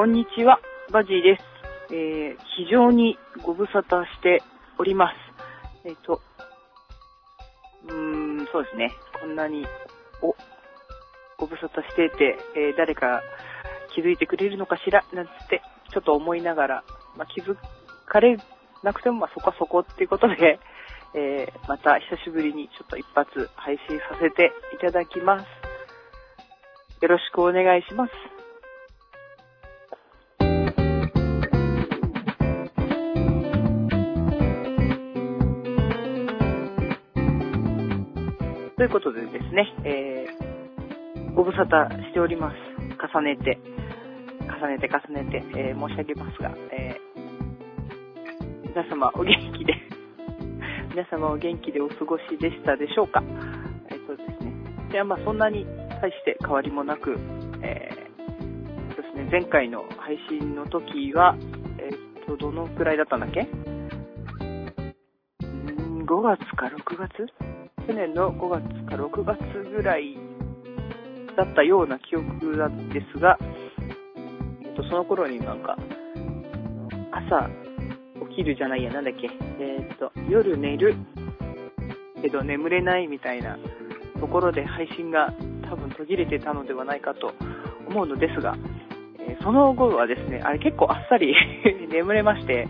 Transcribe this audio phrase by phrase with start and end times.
[0.00, 0.58] こんにちは、
[0.90, 1.92] バジーです。
[1.92, 4.42] えー、非常にご無沙汰して
[4.78, 5.14] おります。
[5.84, 6.22] えっ、と、
[7.86, 8.94] うーん、そうですね。
[9.20, 9.66] こんなに、
[10.22, 10.34] お、
[11.36, 13.20] ご無沙汰してて、えー誰か
[13.94, 15.60] 気づいてくれるのかしら、なんつって、
[15.92, 17.54] ちょっと思いながら、まあ、気づ
[18.06, 18.38] かれ
[18.82, 20.58] なくても、まあ、そこはそこっていうことで、
[21.12, 25.44] えーまた久しぶりにちょっと一発配信させていただきます。
[27.02, 28.39] よろしくお願いします。
[38.80, 42.56] ということでですね、えー、ご無沙汰しております。
[43.14, 43.58] 重ねて、
[44.48, 49.74] 重ねて重ねて、えー申し上げますが、えー皆様お元気で、
[50.96, 53.22] 皆様お元気でお過ごしでしたでしょうか？
[53.90, 54.54] えっ、とですね、
[54.90, 55.66] いや、まあそんなに
[56.00, 57.18] 大して変わりもなく、
[57.60, 61.36] えーそうですね、前回の配信の時は、
[61.76, 63.46] えっ、と、どのくらいだったんだっけ
[65.42, 67.49] ?5 月か6月？
[67.90, 70.16] 去年の5月か6月ぐらい
[71.36, 73.36] だったような記憶なんですが、
[74.62, 75.76] えっと、その頃になんか、
[77.10, 77.50] 朝
[78.28, 80.94] 起きるじゃないや、なんだっけ、えっと、夜寝る
[82.22, 83.58] けど眠れないみたいな
[84.20, 85.34] ところで配信が
[85.68, 87.32] 多分途切れてたのではないかと
[87.88, 88.54] 思うのですが、
[89.18, 91.34] えーその後はですね、あれ結構あっさり
[91.90, 92.68] 眠れまして、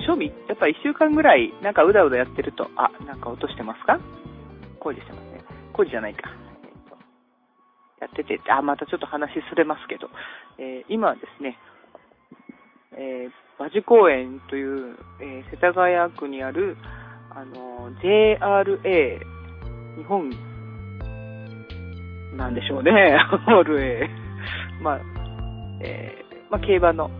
[0.00, 3.98] 正味、やっぱ1週間ぐらい、なんかうだうだやってると、あ、なんか落としてますか？
[4.80, 5.44] 工事してますね。
[5.72, 6.30] 工事じゃないか。
[8.00, 10.08] やってて、あ、またちょっと話それますけど、
[10.58, 11.56] えー今はですね、
[12.96, 16.76] えー、馬事公園という、えー世田谷区にある、
[17.30, 19.18] あの、JRA、
[19.96, 20.30] 日本、
[22.36, 23.16] なんでしょうね、
[23.46, 24.08] RA。
[24.82, 25.00] まあ、
[25.82, 27.10] えーまあ、競馬の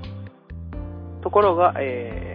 [1.23, 2.32] ところが、えー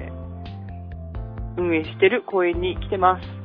[1.58, 3.38] 運営してる公園に来てます。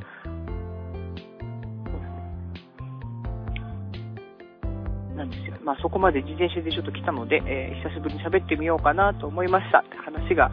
[5.15, 5.57] なんですよ。
[5.63, 9.79] まあ、そこまで自転車でちょっと来たので、えー久しぶりに喋ってみようかなと思いました。
[9.79, 10.51] って話が、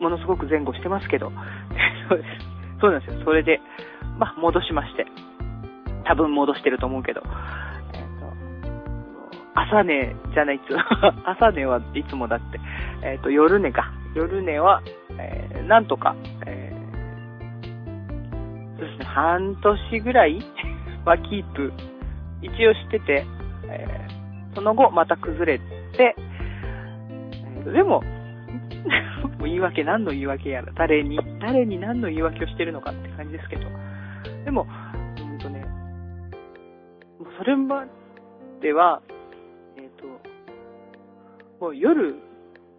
[0.00, 1.30] ものすごく前後してますけど、
[2.08, 2.28] そうです。
[2.80, 3.24] そうなんですよ。
[3.24, 3.60] それで、
[4.18, 5.06] まあ、戻しまして。
[6.04, 7.22] 多分戻してると思うけど、
[7.94, 8.30] えーと
[9.54, 10.74] 朝寝じゃないっつ
[11.24, 12.60] 朝寝はいつもだって、
[13.02, 13.92] えっ、と、夜寝か。
[14.14, 14.82] 夜寝は、
[15.18, 16.59] えーなんとか、え
[18.80, 20.40] そうですね、半年ぐらい？
[21.04, 21.72] はキープ、
[22.42, 23.26] 一応してて、
[23.68, 24.10] えー
[24.52, 28.02] その後また崩れて、えーでも、
[29.38, 33.62] もう言い訳、何の言い訳やら、誰に、誰に何の言い訳をしてるのかって感じですけど、
[34.44, 34.66] でも、
[35.22, 35.64] うんとね、
[37.38, 37.84] それま
[38.60, 39.02] では、
[39.76, 39.90] えっ、
[41.58, 42.16] と、もう夜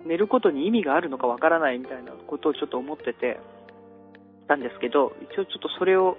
[0.05, 3.39] 寝ることに意味があるのかわからないみたいなことをちょっと思ってて、
[4.51, 6.17] たんですけど、一応ちょっとそれを、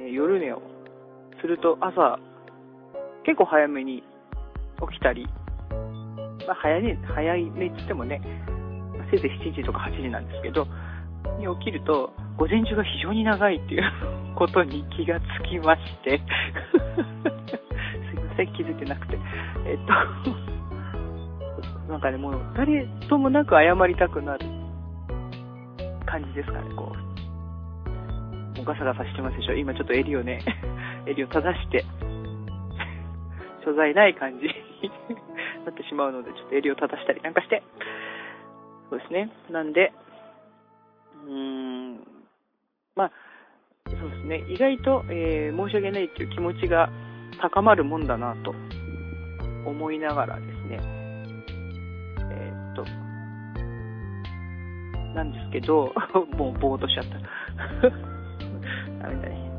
[0.00, 0.62] えー夜寝を
[1.40, 2.18] すると朝、
[3.24, 4.02] 結構早めに
[4.90, 5.26] 起きたり、
[6.46, 8.20] まあ早寝、早いってってもね、
[9.10, 10.66] せいぜい7時とか8時なんですけど、
[11.38, 13.82] に起きると、午前中が非常に長いっていう
[14.34, 16.24] ことに気がつきまして、す
[18.16, 19.18] いません、気づいてなくて。
[19.66, 19.78] えっ
[21.86, 24.46] と、なんかね、もう誰ともなく謝りたくなる
[26.06, 27.09] 感じですかね、こう。
[28.60, 29.54] もうガサガサしてますでしょ？
[29.54, 30.40] 今ちょっと襟をね、
[31.08, 31.82] 襟を正して、
[33.64, 34.52] 所在ない感じに
[35.64, 37.62] なってしまうので、ちょっと襟を正したりなんかして、
[38.90, 39.30] そうですね。
[39.50, 39.92] なんで、
[41.26, 41.32] うー
[41.94, 42.00] ん、
[42.96, 43.12] まあ、
[43.86, 44.44] そうですね。
[44.48, 46.90] 意外と、えー申し訳ないっていう気持ちが
[47.40, 48.54] 高まるもんだなと
[49.64, 50.78] 思いながらですね、
[52.30, 52.84] えーっと、
[55.14, 55.94] なんですけど、
[56.36, 58.09] もうぼーっとしちゃった。
[59.00, 59.50] ダメだね。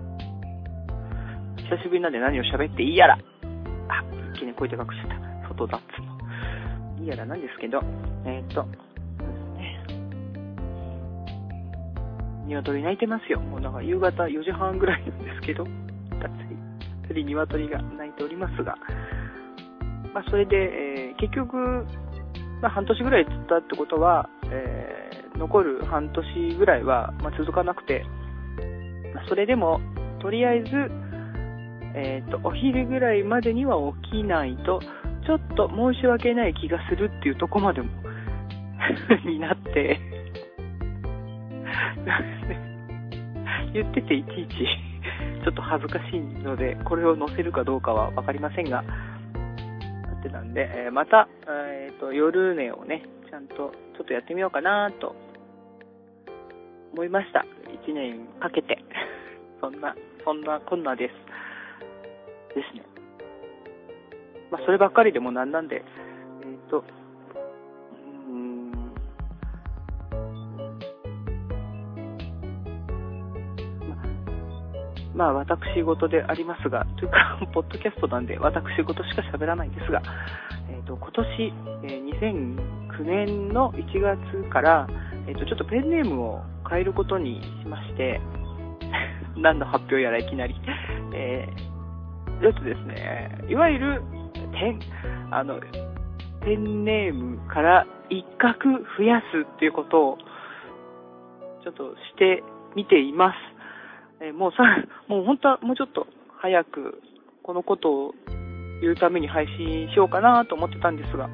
[1.57, 3.15] 久しぶりなんで何を喋っていいやら。
[3.15, 3.19] あ、
[4.33, 5.49] 一気に声でかくしちゃった。
[5.49, 7.01] 外だっつの。
[7.01, 7.81] いいやらなんですけど、
[8.25, 9.85] えーっと、そうですね。
[12.47, 13.39] 鶏鳴いてますよ。
[13.39, 15.63] もうだか夕方4時半ぐらいなんですけど、
[16.21, 16.31] がっ
[17.09, 18.77] つり、鶏が鳴いておりますが、
[20.13, 20.55] まあそれで、
[21.09, 21.85] えー結局、
[22.61, 25.01] まあ半年ぐらい経ったってことは、えー
[25.41, 28.05] 残る半年ぐらいは、まあ、続かなくて、
[29.27, 29.79] それでも、
[30.21, 30.69] とりあえず、
[31.93, 34.81] えっ、と、お昼ぐらいまでには起きないと、
[35.25, 37.89] ちょっと申し訳ない気がするっていうとこまでも、
[39.25, 39.99] になって、
[43.73, 44.67] 言ってていちいち、
[45.43, 48.83] ちょっと恥ずかしいので、これを載せるかどうかはわかりませんが、
[50.21, 53.71] ってたんで、また、え、ー、と、夜寝をね、ちゃんとちょ
[54.03, 55.15] っとやってみようかなと
[56.93, 57.45] 思いました。
[57.87, 58.83] 1年かけて。
[59.61, 61.13] そんな、そんなこんなです。
[62.55, 62.83] ですね。
[64.51, 66.83] まあ、そればっかりでもなんなんで、えっ、ー、と、
[68.27, 68.71] うん、
[75.15, 80.01] まあ、私事でありますが、というか、 ポッドキャストなんで、私事しか喋らないんですが、
[80.69, 81.53] えっ、ー、と、今年、
[81.83, 82.57] えー、
[82.89, 84.87] 2009年の1月から、
[85.27, 88.19] えっ、と、ちょっとペンネームを変えることにしまして、
[89.37, 90.55] 何の発表やらいきなり、
[91.13, 94.01] えー、ちょっとですね、いわゆる、
[94.53, 94.79] ペン、
[95.31, 95.59] あの、
[96.43, 98.55] ペンネームから一画
[98.97, 100.17] 増やすっていうことを、
[101.63, 102.43] ちょっとして
[102.75, 103.37] みています。
[104.21, 104.63] えー、もうさ、
[105.07, 106.07] もう本当はもうちょっと
[106.37, 107.01] 早く、
[107.43, 108.15] このことを
[108.81, 111.29] 言うために配信しようかなと思ってたんですが、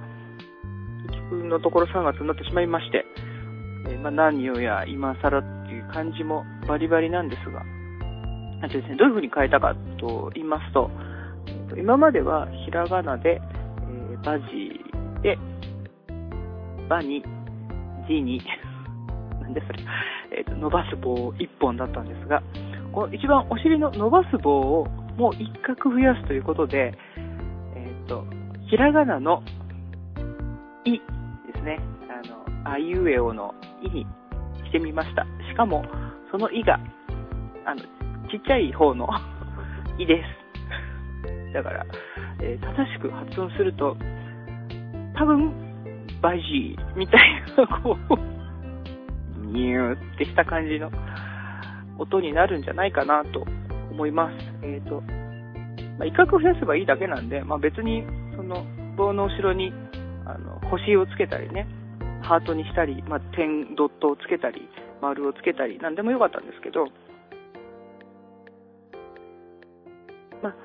[1.10, 3.06] 自分のところ3月になってしまいまして、
[3.88, 7.64] えー、まあ、何をや今更っていう感じもバリバリなんですが、
[8.62, 10.90] あとですね、どういう風に変えたかと言いますと、
[11.78, 14.46] 今まではひらがなで、えー、バジ
[15.22, 15.38] で、
[16.90, 17.24] バに、
[18.08, 18.42] ジに、
[19.42, 19.80] なんでそれ、
[20.32, 22.42] え、ー、と、伸ばす棒1本だったんですが、
[22.92, 24.88] この一番お尻の伸ばす棒を
[25.18, 26.98] もう一角増やすということで、
[27.76, 28.26] えっ、ー、と、
[28.68, 29.44] ひらがなの、
[30.84, 31.80] いですね。
[32.10, 34.06] あの、あいうえおのいに
[34.66, 35.26] してみました。
[35.50, 35.84] しかも、
[36.32, 36.80] そのいが、
[37.66, 37.82] あの、
[38.30, 39.08] ちっちゃい方の
[39.98, 41.54] いです。
[41.54, 41.86] だから、
[42.42, 43.96] えー、正しく発音すると、
[45.16, 45.52] 多分、
[46.22, 48.38] バジーみたいな、こう、
[49.48, 50.92] ニューってした感じの
[51.98, 53.46] 音になるんじゃないかなと
[53.92, 54.34] 思います。
[54.64, 55.02] えっ、ー、と、
[55.98, 58.04] まあ、威嚇を増やせばいいだけなんで、まあ、別に、
[58.36, 58.66] その、
[58.96, 59.74] 棒の後ろに、
[60.26, 61.68] あの、星をつけたりね、
[62.28, 64.68] ハートにしたり、まあ、点、ドットをつけたり、
[65.02, 66.88] 丸をつけたり、なんでもよかったんですけど、
[70.44, 70.56] まあ、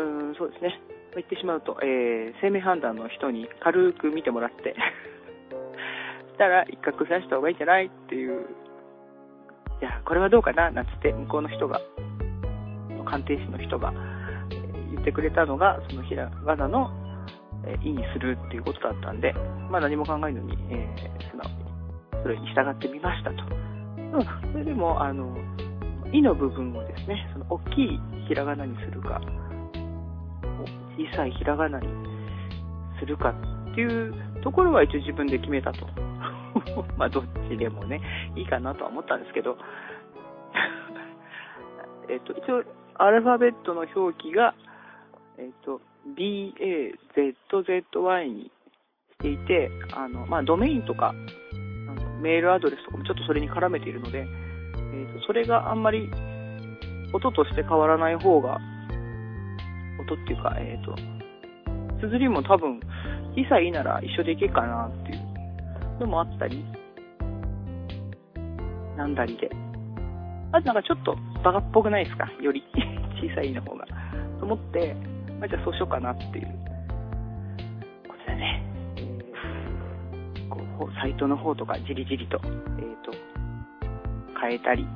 [0.00, 0.80] うん、そうですね。
[1.16, 4.74] 言ってしまうと、えー、生命判断の人に軽く見てもらって
[6.34, 8.46] したら一角刺した方がいいんじゃないっていう、
[9.80, 11.80] じゃあこれはどうかななんつって向こうの人が、
[13.04, 13.92] 鑑定士の人が、
[14.92, 16.90] 言ってくれたのが、そのひらがなの、
[17.66, 19.32] え、意にするっていうことだったんで、
[19.70, 21.64] まあ何も考えずに、えー、素直に
[22.22, 23.44] それに従ってみましたと。
[23.96, 25.36] うん、それでも、あの、
[26.12, 29.20] いの部分をですね、その大きいひらがなにするか、
[30.96, 31.88] 小さいひらがなに
[33.00, 35.86] するかっていうところは一応自分で決めたと。
[36.96, 38.00] まあどっちでもね、
[38.36, 39.58] いいかなとは思ったんですけど、
[42.08, 42.62] えっと、一応
[42.94, 44.54] アルファベットの表記が、
[45.38, 45.80] えっと、
[46.16, 48.50] BAZZY にし
[49.20, 51.14] ていて、あの、まあドメインとか、
[52.20, 56.10] メールアドレスとかもちょっとそれに絡めているので、えーと、それがあんまり
[57.12, 58.58] 音として変わらない方が、
[60.00, 60.96] 音っていうか、えっ、ー、と、
[62.00, 62.80] 綴りも多分、
[63.36, 65.20] いさいいなら一緒でいけっかなっていう
[66.00, 66.64] のもあったり、
[68.96, 69.50] なんだりで。
[70.52, 72.30] あとなんかちょっとバカっぽくないですか？
[72.40, 72.62] より
[73.20, 73.86] 小さいの方が。
[74.38, 74.94] と思って、
[75.44, 76.46] あ、じゃあそうしようかなっていう
[78.08, 78.62] ことでね。
[80.78, 83.12] こうサイトの方とかじりじりと、えっ、ー、と、
[84.40, 84.86] 変えたり、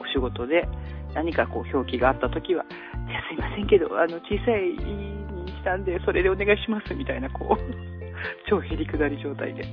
[0.00, 0.68] お仕事で
[1.14, 2.64] 何かこう表記があった時は、
[3.08, 7.74] いやすいませんけど、あの、小さいにしたんで、それでお願いしますみたいな、こう、
[8.48, 9.64] 超へりくだり状態で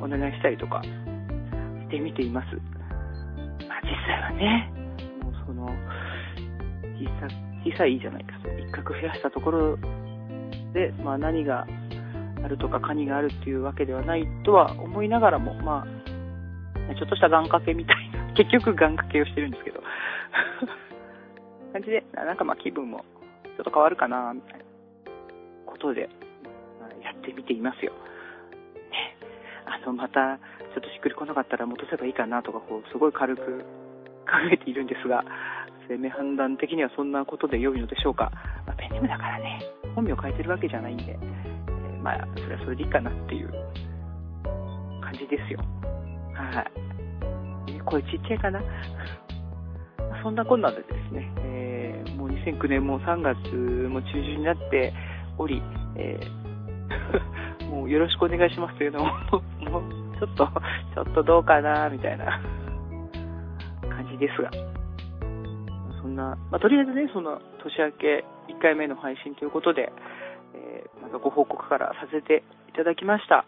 [0.00, 2.56] お願いしたりとかしてみています。
[3.66, 4.72] まあ実際はね、
[5.22, 5.66] もうその、
[6.98, 9.78] 小さ、小さいじゃないか、一角増やしたところ
[10.72, 11.66] で、まあ何が
[12.44, 19.82] あるとかカニがあるっていうわけではないとは思いながらも、まあ、ちょっとした願掛けみたいな、 結局願掛けをしてるんですけど、
[21.72, 23.04] 感じで、なんかまあ気分も
[23.56, 24.64] ちょっと変わるかな、みたいな
[25.66, 26.08] ことで、
[27.02, 27.92] やってみていますよ。
[28.90, 29.16] ね、
[29.66, 33.60] あの、また、ちょっとしっくりこなかったら戻せばいいかなとか、こう、すごい軽く
[34.26, 35.24] 考えているんですが、
[35.90, 38.30] 生命判断的にはそんなことで良いのでしょうか。
[38.64, 39.60] まあ、ペンネームだからね、
[39.96, 43.50] 本名を変えてるわけじゃないんで、えまあ、それはそれでいいかなっていう
[45.02, 45.58] 感じですよ。
[46.32, 47.80] はい。
[47.82, 48.62] 声ちっちゃいかな
[50.22, 53.38] そんなこんなでですね、えー、もう2009年も3月
[53.88, 54.92] も中旬になって
[55.38, 55.60] おり、
[55.96, 59.06] えー、 もうよろしくお願いしますというのも、
[59.70, 59.82] もう
[60.20, 60.46] ちょっと、
[60.94, 62.40] ちょっとどうかな、みたいな
[63.88, 64.50] 感じですが、
[66.00, 69.92] そんな、まあ、とりあえずね、その年明け1回目の配信ということで、
[70.54, 73.44] えー、なんかご報告からさせていただきました。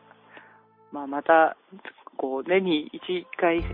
[0.93, 1.57] まあ、また、
[2.17, 3.65] こう、年に1回、1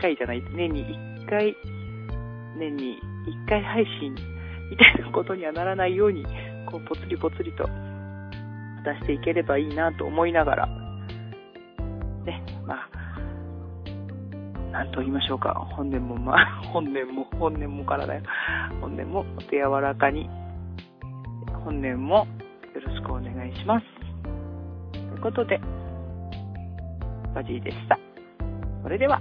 [0.00, 1.54] 回じゃない、年に1回、
[2.58, 2.98] 年に
[3.46, 4.14] 1回配信
[4.70, 6.24] みたいなことにはならないように、
[6.66, 7.68] こう、ぽつりぽつりと
[8.84, 10.66] 出していければいいなと思いながら、
[12.24, 12.42] ね、
[14.76, 18.22] まあ、なんと言いましょうか、本年も、まあ、 本年も、本年もからだよ。
[18.80, 20.28] 本年もお手柔らかに、
[21.64, 22.26] 本年も
[22.74, 23.86] よろしくお願いします。
[24.92, 25.58] ということで、
[27.34, 27.98] バジーでした。
[28.82, 29.20] それでは。